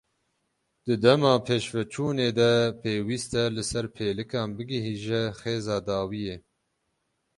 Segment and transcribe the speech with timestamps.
[0.85, 2.51] Di dema pêşveçûnê de
[2.81, 6.37] pêwîst e li ser pêlikan bigihîje xêza dawiyê.